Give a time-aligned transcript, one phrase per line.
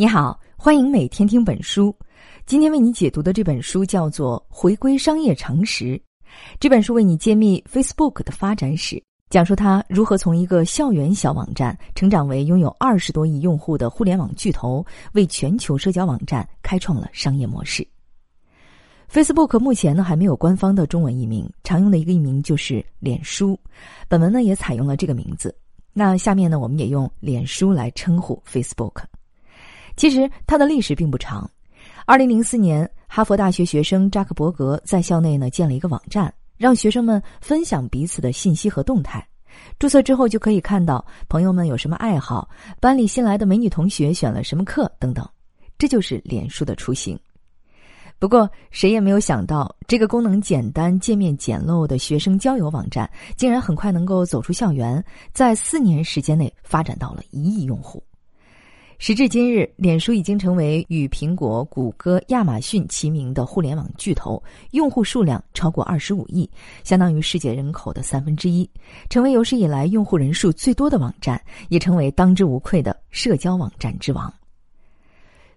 [0.00, 1.92] 你好，欢迎每天听本书。
[2.46, 5.84] 今天为你解读的这本书叫做《回归商业常识》。
[6.60, 17.84] 这本书为你揭秘 Facebook 的发展史，讲述它如何从一个校园小网站成长为拥有二十多亿用户的互联网巨头，为全球社交网站开创了商业模式。
[19.10, 23.58] Facebook 目前呢还没有官方的中文译名，常用的一个译名就是脸书。
[24.06, 25.52] 本文呢也采用了这个名字。
[25.92, 29.02] 那下面呢，我们也用脸书来称呼 Facebook。
[29.98, 31.50] 其实它的历史并不长。
[32.06, 39.26] 二零零四年，哈佛大学学生扎克伯格在校内呢建了一个网站，让学生们分享彼此的信息和动态。
[39.76, 42.48] 注册之后就可以看到朋友们有什么爱好，
[42.80, 45.28] 班里新来的美女同学选了什么课等等。
[45.76, 47.18] 这就是脸书的雏形。
[48.20, 58.00] 不过，谁也没有想到，这个功能简单、界面简陋的学生交友网站，竟然很快能够走出校园，在四年时间内发展到了一亿用户。
[59.00, 66.50] 时至今日，脸书已经成为与苹果、谷歌、亚马逊齐名的互联网巨头，用户数量超过二十五亿，
[66.82, 68.68] 相当于世界人口的三分之一，
[69.08, 74.32] 成为有史以来用户人数最多的网站，也成为当之无愧的社交网站之王。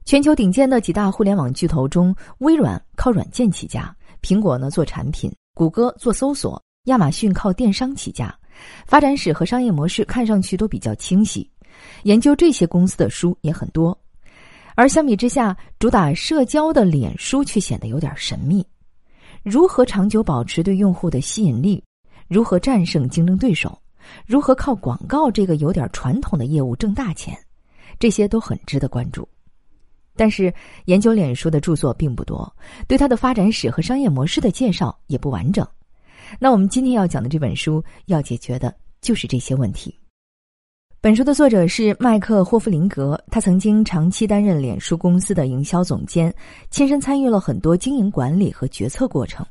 [0.05, 8.33] 全球顶尖的几大互联网巨头中，微软靠软件起家，苹果呢做产品，谷歌做搜索，亚马逊靠电商起家，
[8.85, 11.50] 发展史和商业模式看上去都比较清晰。
[12.03, 13.97] 研究这些公司的书也很多，
[14.75, 18.65] 而相比之下，主打社交的脸书却显得有点神秘。
[19.43, 21.83] 如何长久保持对用户的吸引力？
[22.27, 23.77] 如何战胜竞争对手？
[24.25, 27.37] 如何靠广告这个有点传统的业务挣大钱？
[27.99, 29.27] 这些都很值得关注。
[30.15, 30.53] 但是，
[30.85, 32.51] 研究脸书的著作并不多，
[32.87, 35.65] 对它的发展史和商业模式的介绍也不完整。
[36.39, 39.97] 那我们今天要讲的这本书，要解决的就是这些问题。
[41.03, 46.31] 本书的作者是麦克霍夫林格，他曾经长期担任脸书公司的营销总监，
[46.69, 49.43] 亲身参与了很多经营管理和决策过程。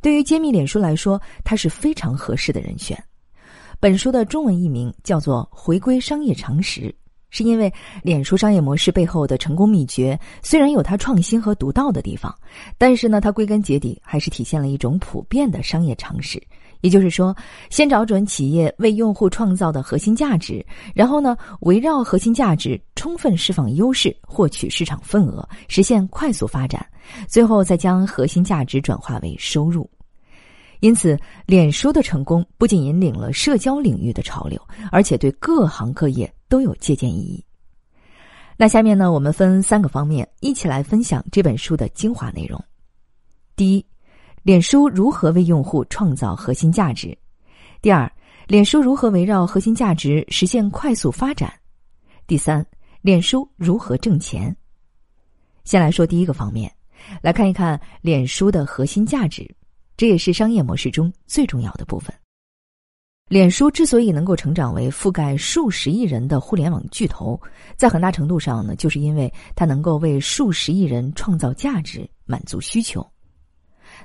[0.00, 2.96] 对于揭秘脸书来说，他是非常合适的人选。
[3.80, 6.82] 本书的中文译名叫做《回归商业常识》，
[7.30, 7.72] 是因为
[8.04, 12.32] 脸书商业模式背后的成功秘诀虽然有它创新和独到的地方，
[12.78, 16.40] 但是呢，它归根结底还是体现了一种普遍的商业常识。
[16.82, 17.34] 也就是说，
[17.70, 20.64] 先找准企业为用户创造的核心价值，
[20.94, 26.84] 然后呢，围绕核心价值充分释放优势，获取市场份额，实现快速发展，
[27.26, 29.88] 最后再将核心价值转化为收入。
[30.80, 34.60] 因此，脸书的成功不仅引领了社交领域的潮流，
[34.92, 37.42] 而且对各行各业都有借鉴意义。
[38.58, 42.62] 那下面呢，我们分三个方面一起来分享这本书的精华内容。
[43.56, 43.84] 第一。
[44.46, 47.18] 脸书如何为用户创造核心价值？
[47.82, 48.08] 第二，
[48.46, 51.52] 脸书如何围绕核心价值实现快速发展？
[52.28, 52.64] 第三，
[53.00, 54.56] 脸书如何挣钱？
[55.64, 56.72] 先来说第一个方面，
[57.20, 59.52] 来看一看脸书的核心价值，
[59.96, 62.14] 这也是商业模式中最重要的部分。
[63.28, 67.36] 脸书之所以能够成长为覆盖数十亿人的互联网巨头，
[67.76, 73.04] 在很大程度上呢，就是因为它能够为数十亿人创造价值，满足需求。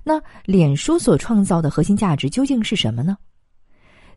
[0.03, 3.17] 那脸书所创造的核心价值究竟是什么呢？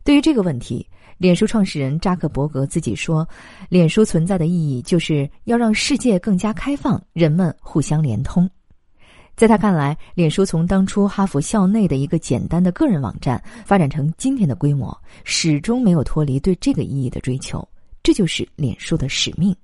[0.03, 0.87] 对于这个问题，
[1.17, 3.27] 脸书创始人扎克伯格自己说
[3.69, 8.49] ：“脸书存在的意义就是要让世界更加开放，人们互相连通。”
[9.35, 17.67] 在他看来，脸书从当初哈佛校内的一个简单的个人网站，发展成今天的规模，始终没有脱离对这个意义的追求。
[18.01, 19.55] 这就是脸书的使命。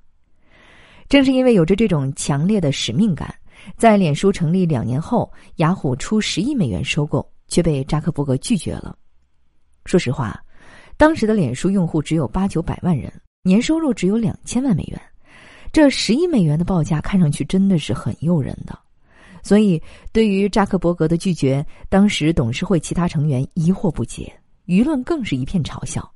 [1.08, 3.34] 正是因为有着这种强烈的使命感。
[3.78, 8.98] 在脸书成立两年后，雅虎出十亿美元收购，却被扎克伯格拒绝了。
[9.86, 10.40] 说实话，
[10.98, 13.12] 当时的脸书用户只有八九百万人，
[13.44, 15.02] 年收入只有两千万美元，
[15.72, 18.78] 这十亿美元的报价看上去真的是很诱人的。
[19.44, 24.32] 所以，对于扎克伯格的拒绝，当时董事会其他成员疑惑不解，
[24.68, 26.08] 舆论更是一片嘲笑。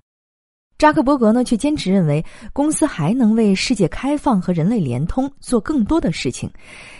[0.77, 6.51] 扎克伯格呢，却坚持认为公司还能为世界开放和人类联通做更多的事情，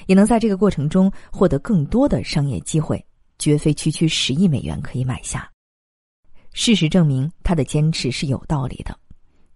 [0.06, 3.06] 也能在这个过程中获得更多的商业机会，
[3.38, 5.50] 绝非区区十亿美元可以买下。
[6.54, 8.98] 事实证明，他的坚持是有道理的。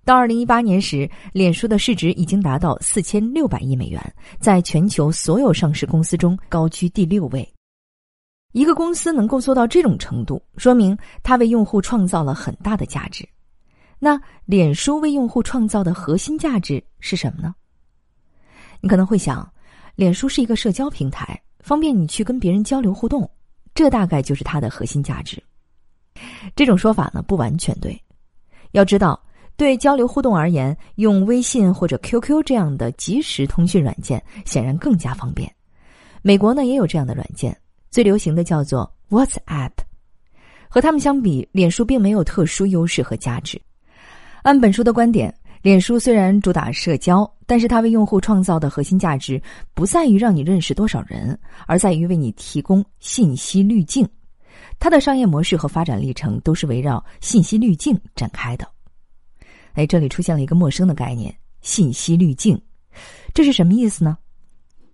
[0.04, 7.48] 到二零一八年时，脸书的市值已经达到四千六百亿美元，在全球所有上市公司中高居第六位。
[8.52, 13.26] 一个公司能够做到这种程度，说明它为用户创造了很大的价值。
[14.00, 17.54] 那脸书为用户创造的核心价值是什么呢？
[18.80, 19.48] 你可能会想，
[19.96, 23.30] 脸书是一个社交平台，方便你去跟别人交流互动，
[23.76, 25.44] 这大概就是它的核心价值。
[26.56, 28.02] 这种说法呢不完全对。
[28.72, 29.22] 要知道，
[29.58, 35.54] 对交流互动而言，用微信或者 QQ 这样的即时通讯软件显然更加方便。
[36.22, 37.56] 美国呢也有这样的软件，
[37.92, 39.72] 最流行的叫做 WhatsApp。
[40.70, 43.60] 和他们相比，脸书并没有特殊优势和价值。
[44.44, 49.42] 按本书的观点，脸书虽然主打社交，但是它为用户创造的核心价值
[49.74, 51.38] 不在于让你认识多少人，
[51.68, 54.08] 而在于为你提供信息滤镜。
[54.80, 58.66] 它的商业模式和发展历程都是围绕信息滤镜展开的。
[59.74, 62.60] 哎，这里出现了一个陌生的概念——信息滤镜，
[63.34, 64.18] 这是什么意思呢？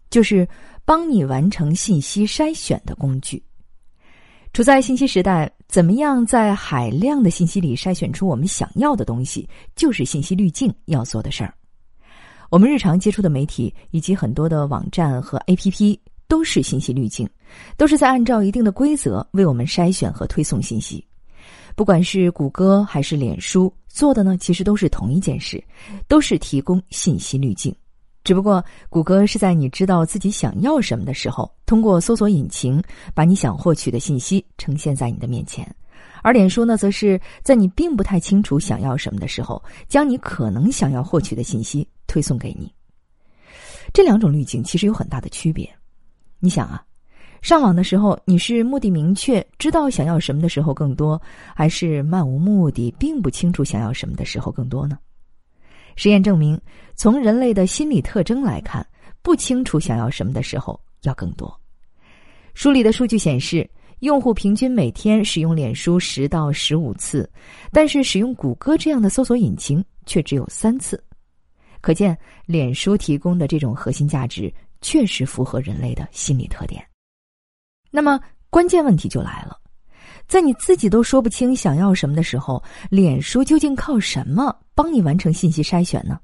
[0.09, 0.47] 就是
[0.85, 3.43] 帮你完成信息筛选的工具。
[4.53, 11.53] 处在信息时代，怎么样在海量的信息里筛选出我们想要的东西，就是信息滤镜要做的事儿。
[12.49, 15.97] 我们日常接触的媒体以及很多的网站和 APP
[16.27, 17.27] 都是信息滤镜，
[17.75, 21.05] 都是在按照一定的规则为我们筛选和推送信息。
[21.75, 25.61] 不管是谷歌还是脸书做的呢，其实都是同一件事，
[26.07, 27.75] 都是提供信息滤镜。
[28.25, 32.81] 只不过，谷歌是在你知道自己想要什么的时候，通过搜索引擎
[33.13, 35.63] 把你想获取的信息呈现在你的面前；
[36.23, 42.73] 而脸书呢，则是在你并不太清楚想要什么的时候，将你可能想要获取的信息推送给你。
[43.93, 45.69] 这两种滤镜其实有很大的区别。
[46.39, 46.83] 你想啊，
[47.43, 51.21] 上网的时候你是目的明确，知道想要什么的时候更多，
[51.55, 54.97] 还是漫无目的，并不清楚想要什么的时候更多呢？
[55.95, 56.59] 实验证明，
[56.95, 58.85] 从人类的心理特征来看，
[59.21, 61.59] 不清楚想要什么的时候要更多。
[62.53, 63.69] 书里的数据显示，
[63.99, 67.29] 用户平均每天使用脸书十到十五次，
[67.71, 71.01] 但是使用谷歌这样的搜索引擎却只有三次。
[71.81, 76.83] 可见，脸书提供的这种核心价值确实符合人类的心理特点。
[77.91, 78.19] 那么，
[78.49, 79.59] 关键问题就来了。
[80.27, 86.19] 在你自己都说不清想要什么的时候，脸书究竟靠什么帮你完成信息筛选呢？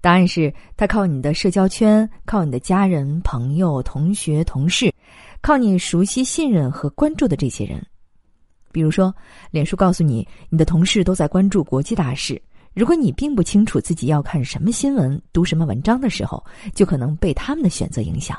[0.00, 4.92] 答案是，它靠你的社交圈，靠你的家人、朋友、同学、同事，
[5.40, 7.84] 靠你熟悉、信任和关注的这些人。
[8.70, 9.14] 比如说，
[9.50, 12.40] 脸书告诉你，你的同事都在关注国际大事，
[12.74, 16.44] 如果你并不清楚自己要看什么新闻、读什么文章的时候，
[16.74, 18.38] 就可能被他们的选择影响。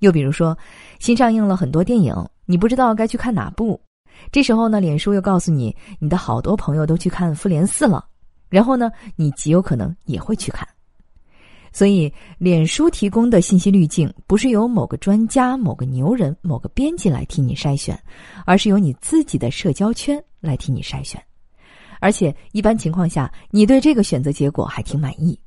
[0.00, 0.56] 又比如说，
[0.98, 2.14] 新上映了很多电影。
[2.48, 3.80] 你不知道该去看哪部，
[4.30, 8.06] 这时候呢，脸书又告诉你，你的好多朋友都去看《复联四》了，
[8.48, 10.66] 然后呢，你极有可能也会去看。
[11.72, 18.00] 所以，脸书提供的信息滤镜不是由某个专家、某个牛人、某个编辑来替你筛选，
[18.44, 21.20] 而是由你自己的社交圈来替你筛选。
[21.98, 25.38] 而且，一般情况下，你对这个选择结果还挺满意。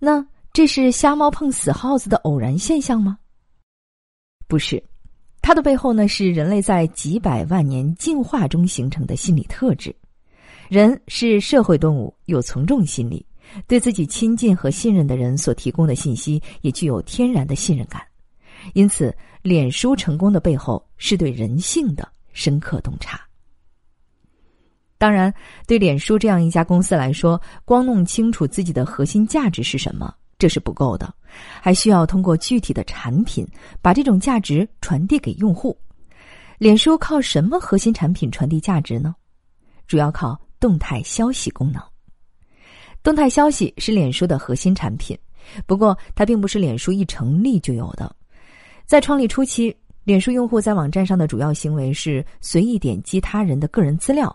[0.00, 3.16] 那这是瞎猫碰死耗子的偶然现象吗？
[4.50, 4.82] 不是。
[5.40, 9.94] 它的背后呢，是人类在几百万年进化中形成的心理特质。
[10.68, 13.24] 人是社会动物，有从众心理，
[13.66, 18.02] 对自己亲近和信任的人所提供的信息也具有天然的信任感。
[18.74, 23.18] 因此，脸书成功的背后是对人性的深刻洞察。
[24.98, 25.32] 当然，
[25.66, 30.14] 对脸书这样一家公司来说，光弄清楚自己的核心价值是什么。
[30.40, 31.14] 这是不够的，
[31.60, 33.46] 还需要通过具体的产品
[33.82, 35.78] 把这种价值传递给用户。
[36.56, 39.14] 脸书靠什么核心产品传递价值呢？
[39.86, 41.82] 主要靠动态消息功能。
[43.02, 45.16] 动态消息是脸书的核心产品，
[45.66, 48.10] 不过它并不是脸书一成立就有的。
[48.86, 54.34] 在创立初期，脸书用户在网站上的主要行为是随意点击他人的个人资料。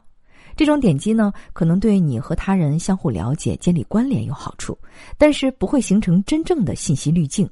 [0.55, 4.77] 这种点击呢，可能对你和他人相互了解、建立关联有好处，
[5.17, 7.49] 但是不会形成真正的信息滤镜。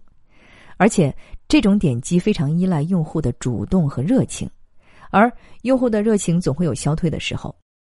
[0.78, 1.16] 而且，
[1.48, 4.50] 这种点击非常依赖用户的主动和热情，
[5.12, 5.32] 而
[5.62, 7.56] 用户的热情总会有消退的时候。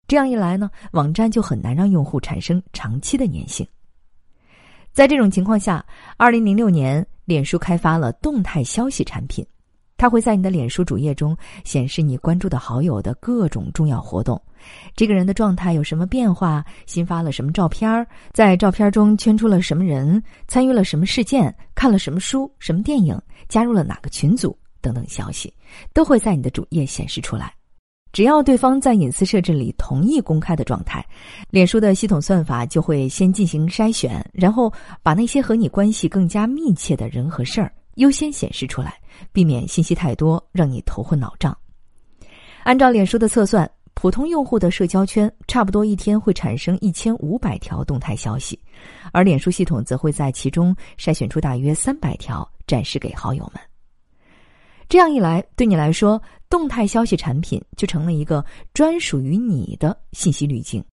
[0.08, 3.66] 这样一来呢，网站就很难让用户产生长期的粘性。
[4.92, 5.84] 在这种情况下，
[6.16, 9.44] 二零零六年，脸书开发了动态消息产品。
[9.96, 14.40] 它会在你的脸书主页中显示你关注的好友的各种重要活动，
[14.94, 25.52] 这个人的状态有什么变化，新发了什么照片，在照片中圈出了什么人，参与了什么事件，看了什么书、什么电影，加入了哪个群组等等消息，
[25.94, 27.52] 都会在你的主页显示出来。
[28.12, 31.04] 只要对方在隐私设置里同意公开的状态，
[31.50, 34.72] 脸书的系统算法就会先进行筛选，然后
[35.02, 37.70] 把那些和你关系更加密切的人和事儿。
[37.96, 38.94] 优先显示出来，
[39.32, 41.56] 避免信息太多让你头昏脑胀。
[42.62, 48.60] 按照脸书的测算，普通用户的社交圈差不多一天会产生一千五百条动态消息，
[49.12, 53.62] 而脸书系统则会在其中筛选出大约三百条展示给好友们。
[54.88, 58.44] 这样一来，对你来说，动态消息产品就成了一个
[58.74, 60.84] 专属于你的信息滤镜。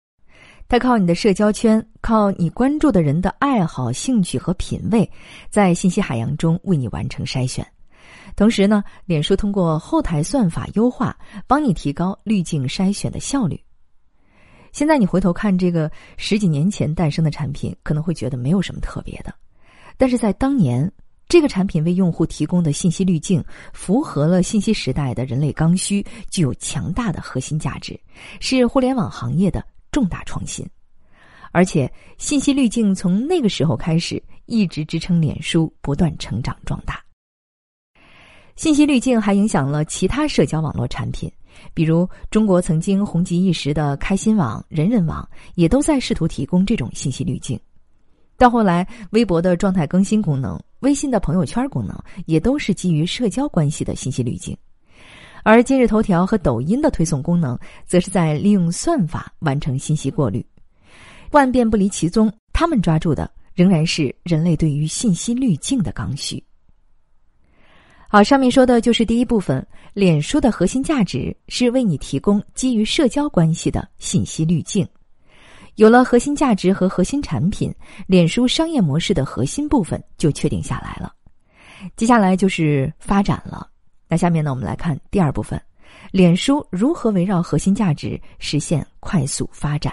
[0.68, 5.08] 它靠你的社交圈，靠你关注的人的爱好、兴趣和品味，
[5.50, 7.68] 在信息海洋中为你完成筛选。
[8.36, 11.18] 同时呢，脸书通过后台算法优化，
[11.48, 13.60] 帮你提高滤镜筛选的效率。
[14.72, 19.34] 现在你回头看这个十几年前诞生的产品，可能会觉得没有什么特别的，
[19.98, 20.92] 但是在当年，
[21.30, 28.00] 这个产品为用户提供的信息滤镜符合了信息时代的人类刚需，具有强大的核心价值，
[28.40, 30.68] 是互联网行业的重大创新。
[31.52, 37.00] 而且，信息滤镜从那个时候开始，一直支撑脸书不断成长壮大。
[38.56, 41.32] 信息滤镜还影响了其他社交网络产品，
[41.74, 47.60] 比如中国曾经红极一时的开心网、人人网，也都在试图提供这种信息滤镜。
[48.38, 54.56] 到后来，微博的状态更新功能、微信的朋友圈功能，也都是基于社交关系的信息滤镜。
[55.44, 60.46] 而今日头条和抖音的推送功能，则是在利用算法完成信息过滤。
[61.32, 66.44] 万变不离其宗，他们抓住的仍然是人类对于信息滤镜的刚需。
[68.14, 69.66] 好，上面说的就是第一部分。
[69.96, 74.88] 脸书的核心价值是为你提供基于社交关系的信息滤镜。
[75.78, 77.74] 有了核心价值和核心产品，
[78.06, 81.12] 脸书商业模式的核心部分就确定下来了。
[81.96, 83.68] 接下来就是发展了。
[84.08, 85.60] 那下面呢，我们来看第二部分：
[86.12, 89.92] 脸书如何围绕核心价值实现快速发展。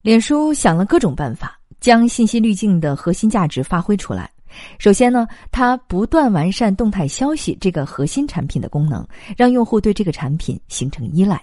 [0.00, 4.30] 脸书想了各种办法，将信息滤镜的核心价值发挥出来。
[4.78, 11.42] 首先呢，它不断完善动态消息这个核心产品的功能，让用户对这个产品形成依赖。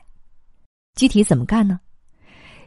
[0.95, 1.79] 具体怎么干呢？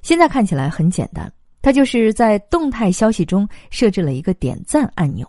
[0.02, 5.28] 现在看起来很简单，它就是在动态消息中设置了一个点赞按钮。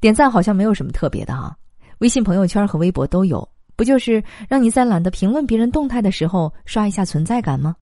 [0.00, 1.56] 点赞好像没有什么特别的哈，
[1.98, 7.74] 微信朋友圈和微博都有，不就是让你在懒得评论别人动态的时候刷一下存在感吗？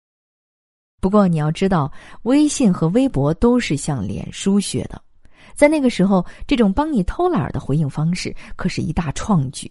[1.00, 1.92] 不过你要知道，
[2.22, 5.00] 微信和微博都是向脸书学的。
[5.56, 9.66] 在那个时候，这种帮你偷懒的回应方式可是一大创举，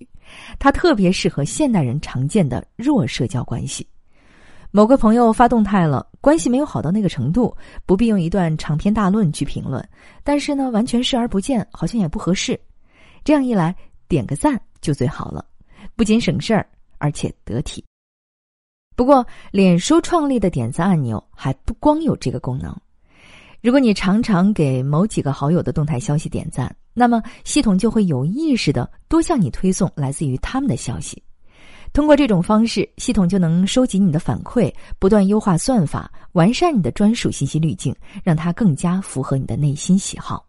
[0.58, 3.88] 它特别适合现代人常见的弱社交关系。
[4.72, 9.88] 某个朋友发动态了，关系没有好到那个程度，不必用一段长篇大论去评论，
[10.24, 12.60] 但是呢，完全视而不见，好像也不合适。
[13.24, 13.74] 这样一来，
[14.08, 15.46] 点个赞就最好了，
[15.96, 17.86] 不仅省事儿，而且得体。
[18.98, 22.76] 不过，脸书创立的点赞按钮还不光有这个功能。
[23.66, 31.20] 如果你常常给某几个好友的动态消息点赞，那么系统就会有意识的多向你推送来自于他们的消息。
[31.92, 37.92] 通过这种方式，系统就能收集你的反馈，不断优化算法，完善你的专属信息滤镜，
[38.24, 40.46] 让它更加符合你的内心喜好。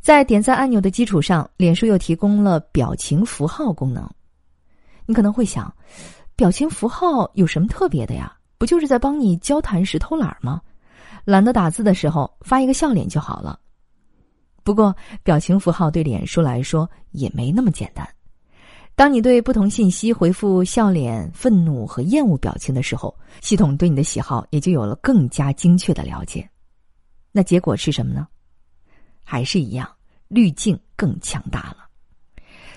[0.00, 4.04] 在点赞按钮的基础上，脸书又提供了表情符号功能。
[5.06, 5.72] 你可能会想，
[6.34, 8.36] 表情符号有什么特别的呀？
[8.58, 10.60] 不就是在帮你交谈时偷懒吗？
[11.24, 13.58] 懒得打字的时候，发一个笑脸就好了。
[14.62, 18.08] 不过，表情符号对脸书来说也没那么简单。
[18.94, 26.48] 当你对不同信息回复笑脸、愤怒和厌恶表情的时候，系统对你的喜好也就有了更加精确的了解。
[27.32, 28.28] 那结果是什么呢？
[29.24, 29.90] 还是一样，
[30.28, 31.78] 滤镜更强大了。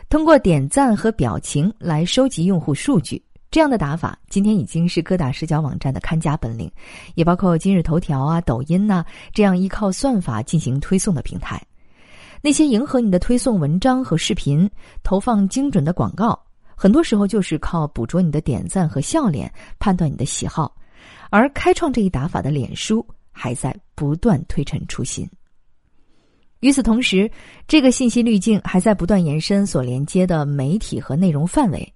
[0.10, 3.24] 通过点赞和表情来收集用户数据。
[3.58, 6.72] 这样的打法，今天已经是各大社交网站的看家本领，
[7.16, 11.60] 也包括今日头条啊、抖音呐这样依靠算法进行推送的平台。
[12.40, 14.70] 那些迎合你的推送文章和视频，
[15.02, 16.40] 投放精准的广告，
[16.76, 20.72] 很多时候就是靠捕捉你的点赞和笑脸，判断你的喜好。
[21.32, 25.28] 而开创这一打法的脸书，还在不断推陈出新。
[26.60, 27.28] 与此同时，
[27.68, 31.92] 这个信息滤镜还在不断延伸所连接的媒体和内容范围。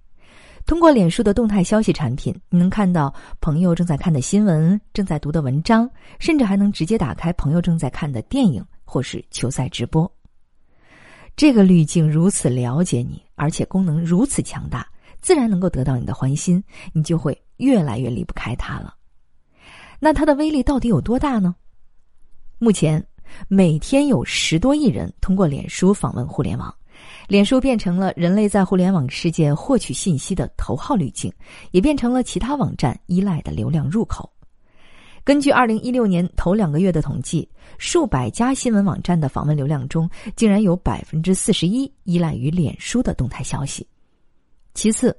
[0.64, 10.10] 通过脸书的动态消息产品，你能看到朋友正在看的新闻、正在读的文章，甚至还能直接打开朋友正在看的电影或是球赛直播。
[11.34, 14.86] 这个滤镜如此了解你，而且功能如此强大，
[15.20, 18.94] 自然能够得到你的欢心，你就会越来越离不开它了。
[19.98, 21.54] 那它的威力到底有多大呢？
[22.58, 23.04] 目前，
[23.48, 26.72] 每天有十多亿人通过脸书访问互联网。
[27.28, 31.32] 脸书变成了人类在互联网世界获取信息的头号滤镜，
[31.70, 34.30] 也变成了其他网站依赖的流量入口。
[35.24, 43.86] 根据二零一六年头两个月的统计，数百家新闻网站的访问流量中，竟然有百分之四十一依赖于脸书的动态消息。
[44.74, 45.16] 其次，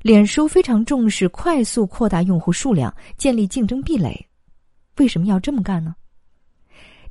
[0.00, 4.26] 脸书非常重视快速扩大用户数量，建立竞争壁垒。
[4.96, 5.94] 为什么要这么干呢？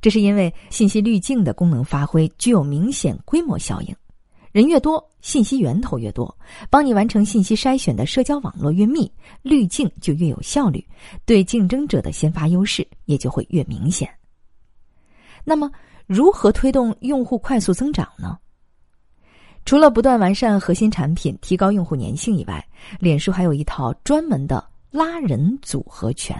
[0.04, 3.96] 这是因为信息滤镜的功能发挥具有明显规模效应。
[4.52, 6.36] 人越多，信息源头越多，
[6.68, 10.86] 帮你完成信息筛选的社交网络越密，滤镜就越有效率，
[11.24, 14.06] 对竞争者的先发优势也就会越明显。
[15.42, 15.72] 那么，
[16.06, 18.36] 如何推动用户快速增长呢？
[19.64, 22.62] 除了不断完善核心产品、提高用户粘性以外，
[23.00, 26.36] 脸书还有一套专门的拉人组合拳。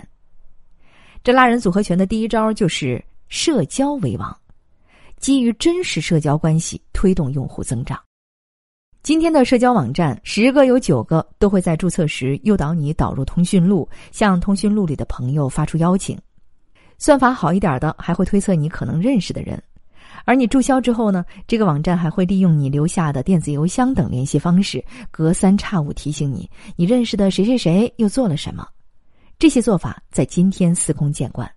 [1.23, 3.03] 这拉人组合拳的第一招就是
[3.35, 4.33] 社交为王。
[5.19, 7.99] 基于真实社交关系推动用户增长。
[9.03, 16.17] 今天的社交网站，十个有九个都会在注册时诱导你导入通讯录，向通讯录里的朋友发出邀请。
[16.97, 19.61] 算法好一点的，还会推测你可能认识的人。
[20.25, 28.65] 而你注销之后呢，这个网站还会利用你留下的电子邮箱等联系方式，隔三差五提醒你你认识的谁谁谁又做了什么。
[29.41, 31.53] 这些做法在今天司空见惯。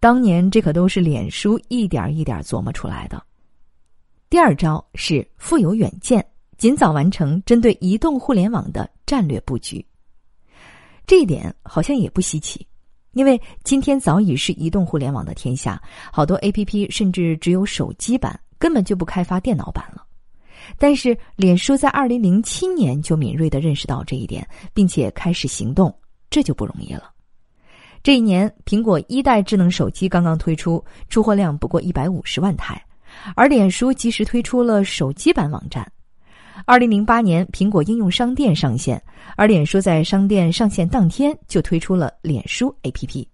[0.00, 3.22] 当年这可都是脸书一点一点琢磨出来的。
[4.30, 6.24] 第二招是富有远见，
[6.58, 9.84] 尽早完成针对移动互联网的战略布局。
[11.06, 12.66] 这一点好像也不稀奇，
[13.12, 20.04] 因为今天早已是移动互联网的天下，好多 A P P 甚至只有手机版，根本就不开发电脑版了。
[20.78, 25.94] 但是脸书在二零零七年就敏锐的认识到这一点，并且开始行动，
[26.30, 27.13] 这就不容易了。
[28.04, 32.78] 这一年，苹果一代智能手机刚刚推出，出货量不过一百五十万台，
[33.34, 35.90] 而脸书及时推出了手机版网站。
[36.66, 39.02] 二零零八年，苹果应用商店上线，
[39.36, 43.26] 而脸书在商店上线当天就推出了脸书 APP。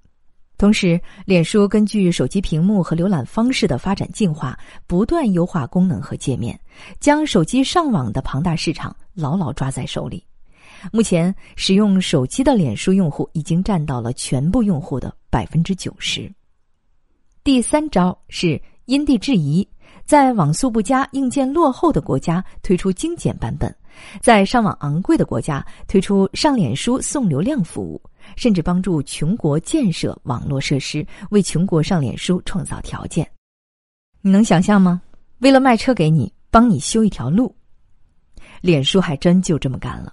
[0.56, 6.56] 同时，脸书根据手机屏幕和浏览方式的发展进化，不断优化功能和界面，
[7.00, 10.24] 将手机上网的庞大市场牢牢抓在手里。
[10.92, 16.30] 目前使用手机的脸书用户已经占到了全部用户的百分之九十。
[17.42, 19.66] 第三招是因地制宜，
[20.04, 23.74] 在网速不佳、硬件落后的国家推出精简版本，
[24.20, 28.00] 在上网昂贵的国家推出上脸书送流量服务，
[28.36, 33.28] 甚至帮助穷国建设网络设施，为穷国上脸书创造条件。
[34.20, 35.00] 你能想象吗？
[35.38, 37.54] 为了卖车给你，帮你修一条路，
[38.60, 40.12] 脸书还真就这么干了。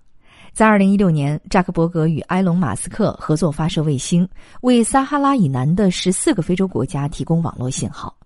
[0.58, 4.28] 在二零一六年，扎克伯格与埃隆·马斯克合作发射卫星，
[4.62, 8.18] 为撒哈拉以南的十四个非洲国家提供网络信号。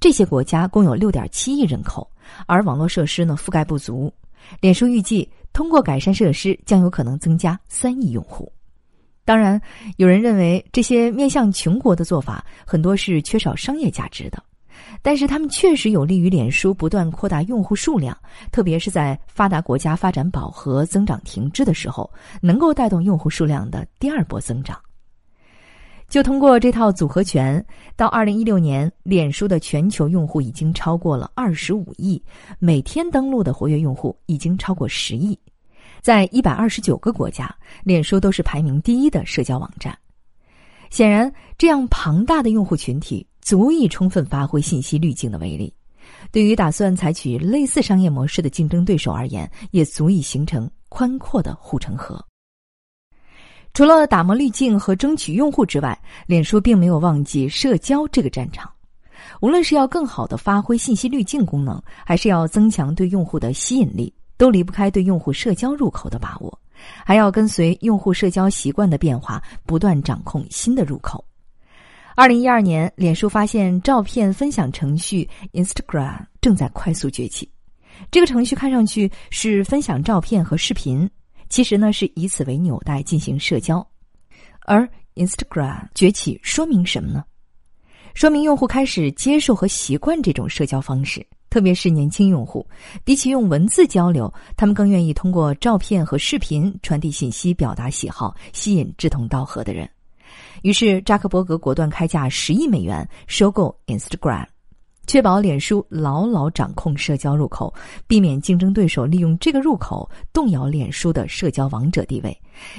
[0.00, 2.10] 这些国家共有六点七亿人口，
[2.46, 4.10] 而网络设施呢覆盖不足。
[4.62, 8.50] 脸书预计，通过改善设施，将有可能增加三亿用户。
[9.26, 9.60] 当然，
[9.98, 14.42] 有人认为这些面向穷国的做法很多是缺少商业价值的。
[15.06, 18.16] 但是，他们确实有利于脸书不断扩大用户数量，
[18.50, 24.80] 特别是在发达国家发展饱和、增长停滞的时候，能够带动用户数量的第二波增长。
[26.08, 27.62] 就通过这套组合拳，
[27.96, 32.22] 到二零一六年，脸书的全球用户已经超过了二十五亿，
[32.58, 35.38] 每天登录的活跃用户已经超过十亿，
[36.00, 39.94] 在一百二十九个国家，脸书都是排名第一的社交网站。
[40.88, 43.26] 显然，这样庞大的用户群体。
[43.44, 45.72] 足以充分发挥信息滤镜的威力，
[46.32, 52.24] 对于打算采取类似商业模式的竞争对手而言，也足以形成宽阔的护城河。
[53.74, 58.70] 除了打磨滤镜和争取用户之外，脸书并没有忘记社交这个战场。
[59.40, 66.58] 无论是要更好的发挥信息滤镜功能，还是要增强对用户的吸引力，都离不开对用户社交入口的把握，
[67.04, 71.22] 还要跟随用户社交习惯的变化，不断掌控新的入口。
[72.16, 77.50] 二零一二年，脸书发现照片分享程序 Instagram 正在快速崛起。
[78.08, 81.10] 这个程序看上去是分享照片和视频，
[81.48, 83.84] 其实呢是以此为纽带进行社交。
[84.64, 87.24] 而 Instagram 崛起说明什么呢？
[88.14, 92.64] 说明用户开始接受和习惯这种社交方式，特别是年轻用户，
[93.02, 99.90] 比起用文字交流，他们更愿意通过照片和视频传递信息、表达喜好，吸引志同道合的人。
[100.62, 104.46] 于是，扎克伯格果断开价十亿美元收购 Instagram，
[105.06, 107.72] 确保脸书牢牢掌控社交入口，
[108.06, 112.36] 避免竞争对手利用这个入口动摇脸书的社交王者地位，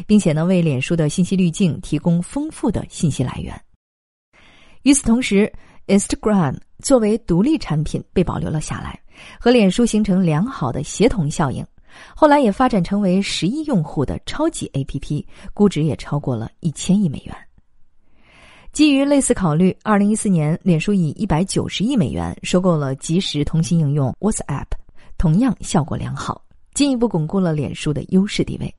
[0.08, 3.60] 并且呢，为脸书的信息滤镜提供丰富的信息来源。
[4.84, 5.52] 与此同时
[5.88, 9.00] ，Instagram 作为独立产品被保留了下来，
[9.40, 11.66] 和脸书形成良好的协同效应。
[12.14, 17.36] 后来也发展成为十亿用户的超级 APP，估值也超过了一千亿美元。
[18.76, 24.66] 基于类似考虑，二零一四年，脸书以一百九十亿美元收购了即时通信应用 WhatsApp，
[25.18, 28.76] 同样效果良好，进一步巩固了脸书的优势地位。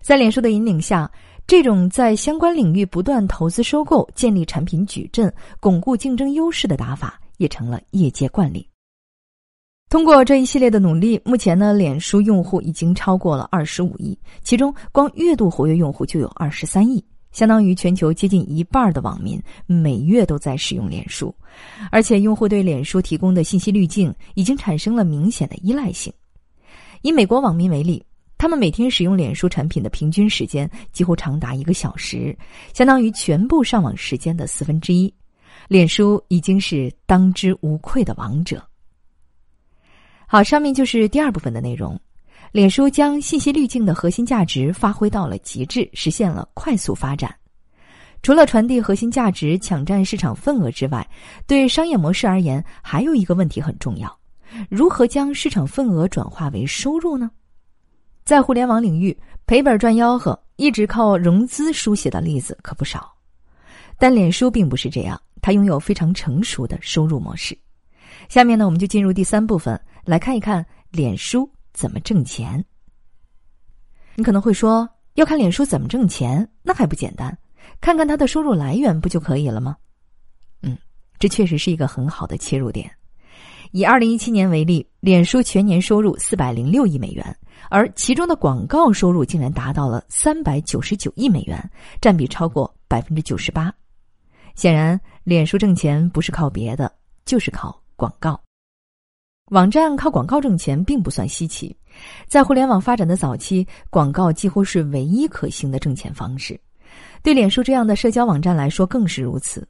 [0.00, 1.10] 在脸书的引领下，
[1.46, 5.30] 这种在相关领域不断投资收购、建立产品矩阵、
[5.60, 8.66] 巩固竞争优势的打法，也成了业界惯例。
[9.90, 21.34] 通过这一系列的努力，目前呢，脸书用户已经超过了二十五亿，其中光月度活跃用户就有二十三亿，相当于全球接近一半的网民每月都在使用脸书，
[21.90, 26.12] 而且用户对脸书提供的信息滤镜已经产生了明显的依赖性。
[27.02, 28.04] 以美国网民为例，
[28.36, 32.36] 他们每天使用脸书产品的平均时间几乎长达一个小时，
[32.74, 35.12] 相当于全部上网时间的四分之一。
[35.68, 38.62] 脸书已经是当之无愧的王者。
[40.26, 42.00] 好，上面就是第二部分的内容。
[42.52, 47.32] 脸书将信息滤镜的核心价值发挥到了极致，实现了快速发展。
[48.22, 51.08] 除了传递核心价值、抢占市场份额之外，
[51.46, 54.14] 对商业模式而言，还有一个问题很重要：
[54.68, 57.30] 如何将市场份额转化为收入呢？
[58.24, 63.12] 在互联网领域，赔本赚吆喝、一直靠融资书写的例子可不少，
[63.96, 67.56] 但脸书并不是这样，它拥有非常成熟的收入模式。
[68.28, 69.80] 下面呢，我们就进入第三部分。
[70.04, 72.64] 来看一看脸书怎么挣钱。
[74.16, 77.36] 你可能会说，要看脸书怎么挣钱，那还不简单？
[77.80, 79.76] 看看它的收入来源不就可以了吗？
[80.62, 80.76] 嗯，
[81.18, 82.90] 这确实是一个很好的切入点。
[83.72, 87.36] 以二零一七年为例，脸书全年收入四百零六亿美元，
[87.70, 93.72] 而其中的广告收入竟然达到了三百九十九亿美元，占比超过百分之九十八。
[94.56, 96.92] 显然，脸书挣钱不是靠别的，
[97.24, 98.38] 就是靠广告。
[99.50, 101.76] 网站靠广告挣钱并不算稀奇，
[102.28, 106.58] 在互联网发展的早期，广告几乎是唯一可行的挣钱方式。
[107.20, 109.66] 对脸书这样的社交网站来说更是如此。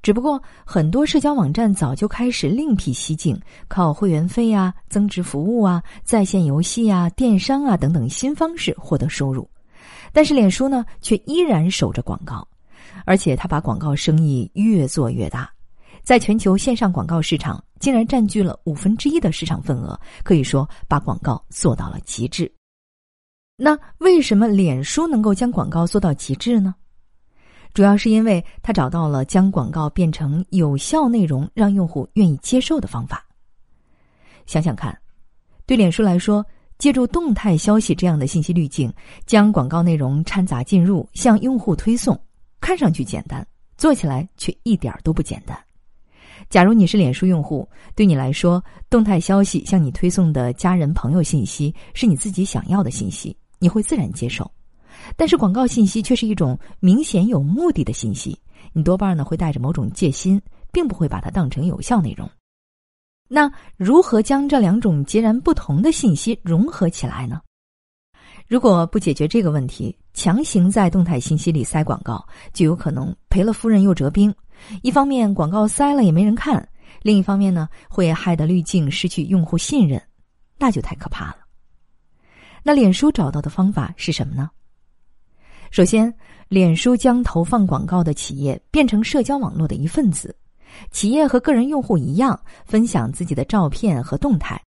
[0.00, 9.46] 只不过，很多社交网站早就开始另辟蹊径，靠会员费啊、增值服务啊、在线游戏啊、电商啊等等新方式获得收入。
[10.14, 12.48] 但是，脸书呢，却依然守着广告，
[13.04, 15.50] 而且他把广告生意越做越大。
[16.10, 22.52] 在全球线上广告市场，竟然占据了五分之一的市场份额，可以说把广告做到了极致。
[23.56, 26.74] 那为什么脸书能够将广告做到极致呢？
[27.74, 33.24] 主要是因为他找到了将广告变成有效内容，让用户愿意接受的方法。
[34.46, 34.98] 想想看，
[35.64, 36.44] 对脸书来说，
[36.76, 38.92] 借助动态消息这样的信息滤镜，
[39.26, 42.20] 将广告内容掺杂进入，向用户推送，
[42.60, 43.46] 看上去简单，
[43.76, 45.56] 做起来却一点都不简单。
[46.50, 54.50] 假如你是脸书用户，对你来说，动态消息向你推送的家人朋友信息是你自己想要的信息，你会自然接受。
[55.16, 58.36] 但是广告信息却是一种明显有目的的信息，
[58.72, 62.28] 你多半呢会带着某种戒心，并不会把它当成有效内容。
[63.28, 67.40] 那如何将这两种截然不同的信息融合起来呢？
[68.48, 74.34] 如果不解决这个问题，强行在动态信息里塞广告，就有可能赔了夫人又折兵。
[74.82, 76.68] 一方面广告塞了也没人看，
[77.02, 80.00] 另一方面呢会害得滤镜失去用户信任，
[80.58, 81.38] 那就太可怕了。
[82.62, 84.50] 那脸书找到的方法是什么呢？
[85.70, 86.12] 首先，
[86.48, 90.34] 脸书将投放广告的企业变成社交网络的一份子，
[90.90, 94.60] 企业和个人用户一样分享自己的照片和动态，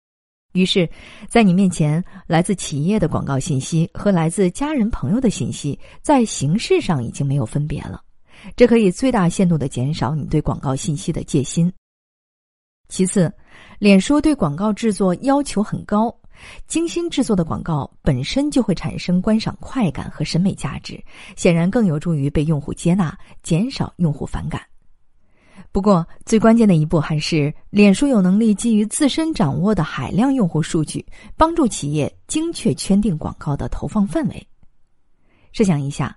[0.53, 0.89] 于是，
[1.27, 8.01] 在你面前，来自企业的广告信息和来自家人朋友的信息在形式上已经没有分别了。
[8.56, 11.71] 这可以最大限度的减少你对广告信息的戒心。
[12.89, 13.32] 其次，
[13.79, 16.15] 脸书对广告制作要求很高，
[16.67, 21.01] 精心制作的广告本身就会产生观赏快感和审美价值，
[21.36, 24.62] 显然更有助于被用户接纳，减少用户反感。
[25.71, 31.03] 不过，最关键的一步还是脸书有能力基于自身掌握的海量用户数据，
[31.36, 34.47] 帮助企业精确圈定广告的投放范围。
[35.51, 36.15] 设想一下，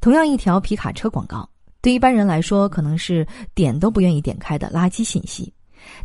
[0.00, 1.48] 同样一条皮卡车广告。
[1.80, 5.52] 对一般人来说，可能是点都不愿意点开的垃圾信息；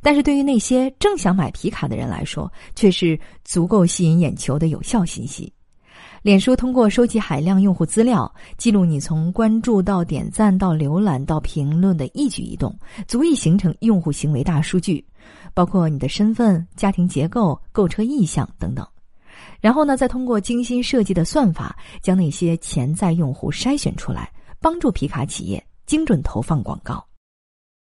[0.01, 5.51] 但是对于那些正想买皮卡的人来说，却是足够吸引眼球的有效信息。
[6.21, 12.73] 脸书通过收集海量用户资料，记录你从关注到点赞到浏览到评论的一举一动，
[13.07, 15.03] 足以形成用户行为大数据，
[15.53, 18.87] 包括你的身份、家庭结构、购车意向等等。
[19.59, 24.31] 然后呢，再通过精心设计的算法，将那些潜在用户筛选出来。
[24.63, 27.05] 帮助皮卡企业精准投放广告，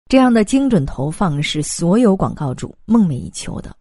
[0.08, 3.76] 这样的精准投放是所有广告主梦寐以求的。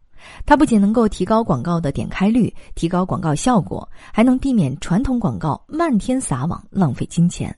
[0.44, 7.56] 它不仅能够提高广告的点开率，提高广告效果，还能避免传统广告漫天撒网，浪费金钱。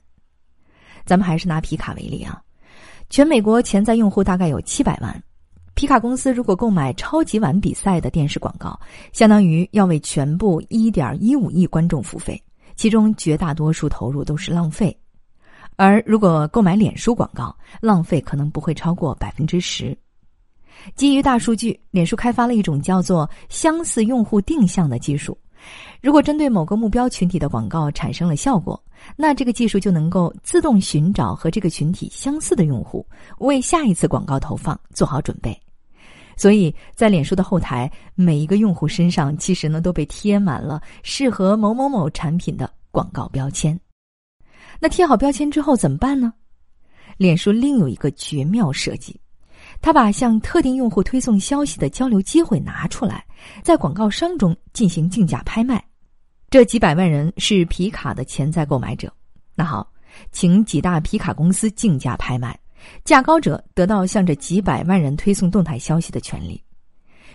[1.03, 2.39] 咱们还是拿皮卡为例啊，
[3.09, 5.23] 全美国潜在用户大概有七百万。
[5.73, 8.79] 皮卡公司如果购买超级碗比赛的电视广告，
[9.11, 12.39] 相当于要为全部一点一五亿观众付费，
[12.75, 14.95] 其中绝大多数投入都是浪费。
[15.75, 19.97] 而如果购买脸书广告，浪费可能不会超过百分之十。
[20.95, 25.37] 基于大数据，脸书开发了一种叫做“相似用户定向”的技术。
[26.01, 28.81] 如果针对某个目标群体的广告产生了效果，
[29.15, 33.05] 那这个技术就能够自动寻找和这个群体相似的用户，
[33.37, 35.57] 为下一次广告投放做好准备。
[36.35, 43.79] 所以在脸书的后台，每一个用户身上其实呢都被贴满了适合某某某产品的广告标签。
[44.83, 46.33] 那贴好标签之后怎么办呢？
[47.15, 49.17] 脸书另有一个绝妙设计，
[49.79, 53.25] 他把向特定用户推送消息的交流机会拿出来，
[53.63, 55.81] 在广告商中进行竞价拍卖。
[56.49, 59.09] 这几百万人是皮卡的潜在购买者。
[59.55, 59.89] 那好，
[60.33, 62.59] 请几大皮卡公司竞价拍卖，
[63.05, 66.61] 价高者得到向这几百万人推送动态消息的权利。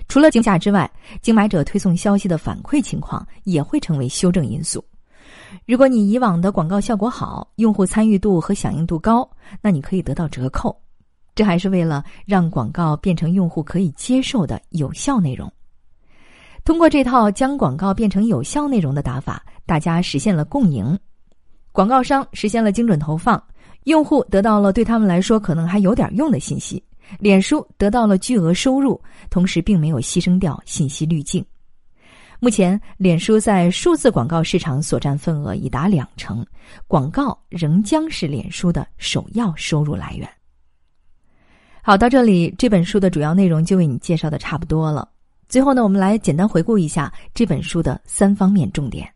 [0.06, 0.90] 除了竞价之外，
[1.22, 4.84] 竞买者推送消息的反馈情况也会成为修正因素。
[5.66, 9.28] 如果你以往的广告效果好，用户参与度和响应度高，
[9.60, 10.76] 那你可以得到折扣。
[11.34, 15.50] 这还是为了让广告变成用户可以接受的有效内容。
[16.64, 20.98] 通过这套将广告变成有效内容的打法，大家实现了共赢：
[21.70, 23.42] 广告商实现了精准投放，
[23.84, 26.82] 用户得到了对他们来说可能还有点用的信息，
[27.20, 31.42] 脸书得到了巨额收入，同时并没有牺牲掉信息滤镜。
[32.40, 36.46] 目前，脸书在数字广告市场所占份额已达两成，
[36.86, 40.28] 广告仍将是脸书的首要收入来源。
[41.82, 45.08] 好，到这里，这本书的主要内容就为你介绍的差不多了。
[45.48, 49.12] 最后呢，我们来简单回顾一下这本书的三方面重点。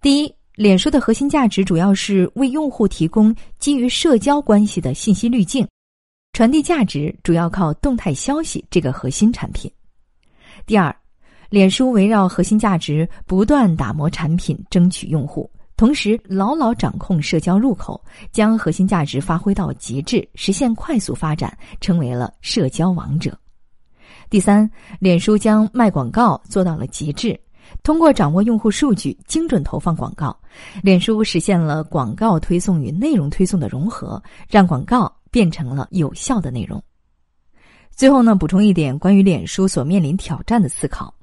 [0.00, 5.64] 第一，脸书的核心价值主要是为用户提供基于社交关系的信息滤镜，
[6.32, 9.70] 传递价值主要靠动态消息这个核心产品。
[10.66, 10.92] 第二。
[11.50, 23.36] 脸书围绕核心价值不断打磨产品，争取用户，同时牢牢掌控社交入口，将核心价值发挥到极致，实现快速发展，成为了社交王者。
[24.28, 27.38] 第三，脸书将卖广告做到了极致，
[27.82, 30.38] 通过掌握用户数据，精准投放广告，
[30.82, 36.82] 脸书实现了广告推送与内容推送的融合，让广告变成了有效的内容。
[37.90, 41.14] 最后呢，补充一点关于脸书所面临挑战的思考。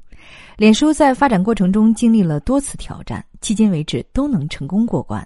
[0.58, 5.26] 脸书在发展过程中经历了多次挑战，迄今为止都能成功过关。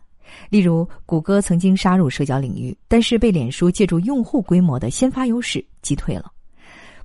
[0.50, 6.32] 例如，谷歌曾经杀入社交领域，但是被脸书借助用户规模的先发优势击退了。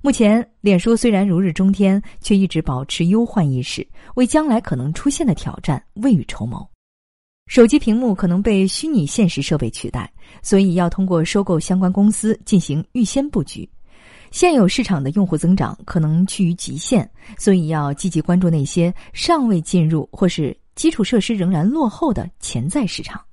[0.01, 6.67] 目前，脸书虽然如日中天，却一直保持忧患意识，为将来可能出现的挑战未雨绸缪。
[7.47, 10.11] 手机屏幕可能被虚拟现实设备取代，
[10.41, 13.69] 所以要通过收购相关公司进行预先布局。
[14.35, 23.23] 现有市场的用户增长可能趋于极限，所以要积极关注那些尚未进入或是基础设施仍然落后的潜在市场。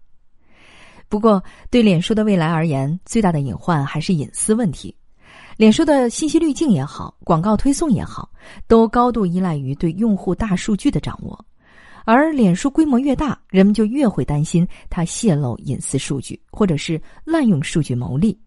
[1.09, 4.95] 不过，对脸书的未来而言，最大的隐患还是隐私问题。
[5.57, 8.31] 脸书的信息滤镜也好，广告推送也好，
[8.69, 11.37] 都高度依赖于对用户大数据的掌握。
[12.05, 18.38] 而脸书规模越大，人们就越会担心它泄露隐私数据，或者是滥用数据牟利。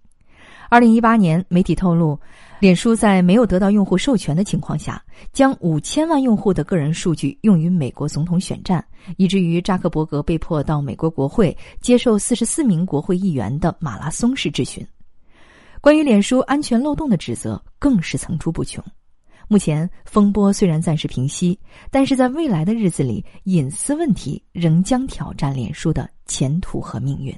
[0.68, 2.20] 二零一八年，媒体透露，
[2.60, 8.84] 脸书在没有得到用户授权的情况下，将五千万用户的个人数据用于美国总统选战，
[9.18, 14.86] 以至于扎克伯格被迫到美国国会接受四十四名国会议员的马拉松式质询。
[15.82, 18.84] 关于脸书安全漏洞的指责更是层出不穷。
[19.48, 21.60] 目前风波虽然暂时平息，
[21.92, 27.38] 但是在未来的日子里，隐私问题仍将挑战脸书的前途和命运。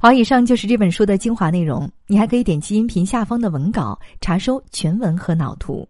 [0.00, 1.90] 好，以上就是这本书的精华内容。
[2.06, 5.88] 你还可以点击音频下方的文稿查收全文和脑图。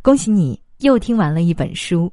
[0.00, 2.12] 恭喜你又听完了一本书。